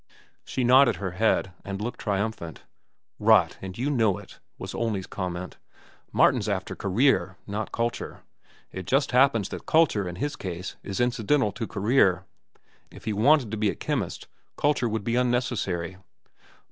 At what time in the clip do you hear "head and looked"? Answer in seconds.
1.11-1.99